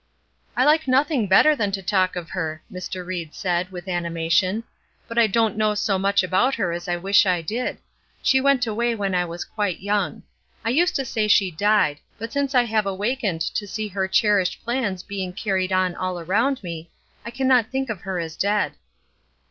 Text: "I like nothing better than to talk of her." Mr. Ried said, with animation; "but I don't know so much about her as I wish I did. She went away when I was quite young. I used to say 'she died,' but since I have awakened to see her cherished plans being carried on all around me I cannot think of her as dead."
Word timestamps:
"I 0.57 0.65
like 0.65 0.87
nothing 0.87 1.27
better 1.27 1.55
than 1.55 1.71
to 1.73 1.83
talk 1.83 2.15
of 2.15 2.31
her." 2.31 2.63
Mr. 2.73 3.05
Ried 3.05 3.35
said, 3.35 3.71
with 3.71 3.87
animation; 3.87 4.63
"but 5.07 5.19
I 5.19 5.27
don't 5.27 5.55
know 5.55 5.75
so 5.75 5.99
much 5.99 6.23
about 6.23 6.55
her 6.55 6.71
as 6.71 6.87
I 6.87 6.97
wish 6.97 7.27
I 7.27 7.43
did. 7.43 7.77
She 8.23 8.41
went 8.41 8.65
away 8.65 8.95
when 8.95 9.13
I 9.13 9.25
was 9.25 9.45
quite 9.45 9.79
young. 9.81 10.23
I 10.65 10.69
used 10.71 10.95
to 10.95 11.05
say 11.05 11.27
'she 11.27 11.51
died,' 11.51 11.99
but 12.17 12.33
since 12.33 12.55
I 12.55 12.63
have 12.63 12.87
awakened 12.87 13.41
to 13.41 13.67
see 13.67 13.87
her 13.89 14.07
cherished 14.07 14.63
plans 14.63 15.03
being 15.03 15.33
carried 15.33 15.71
on 15.71 15.93
all 15.93 16.19
around 16.19 16.63
me 16.63 16.89
I 17.23 17.29
cannot 17.29 17.69
think 17.69 17.91
of 17.91 18.01
her 18.01 18.17
as 18.17 18.35
dead." 18.35 18.71